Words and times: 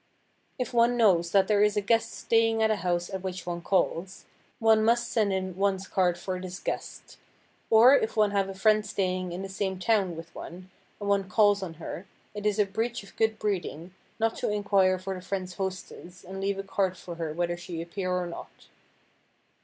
If 0.57 0.73
one 0.73 0.97
knows 0.97 1.29
that 1.29 1.47
there 1.47 1.61
is 1.61 1.77
a 1.77 1.79
guest 1.79 2.11
staying 2.11 2.63
at 2.63 2.71
a 2.71 2.77
house 2.77 3.07
at 3.11 3.21
which 3.21 3.45
one 3.45 3.61
calls, 3.61 4.25
one 4.57 4.83
must 4.83 5.11
send 5.11 5.31
in 5.31 5.55
one's 5.55 5.87
card 5.87 6.17
for 6.17 6.41
this 6.41 6.59
guest. 6.59 7.19
Or, 7.69 7.93
if 7.93 8.17
one 8.17 8.31
have 8.31 8.49
a 8.49 8.55
friend 8.55 8.83
staying 8.83 9.31
in 9.31 9.43
the 9.43 9.47
same 9.47 9.77
town 9.77 10.15
with 10.17 10.33
one, 10.33 10.71
and 10.99 11.07
one 11.07 11.29
calls 11.29 11.61
on 11.61 11.75
her, 11.75 12.07
it 12.33 12.47
is 12.47 12.57
a 12.57 12.65
breach 12.65 13.03
of 13.03 13.15
good 13.15 13.37
breeding 13.37 13.93
not 14.19 14.35
to 14.37 14.49
inquire 14.49 14.97
for 14.97 15.13
the 15.13 15.21
friend's 15.21 15.53
hostess 15.53 16.23
and 16.23 16.41
leave 16.41 16.57
a 16.57 16.63
card 16.63 16.97
for 16.97 17.13
her 17.21 17.31
whether 17.31 17.55
she 17.55 17.79
appear 17.79 18.11
or 18.11 18.25
not. 18.25 18.65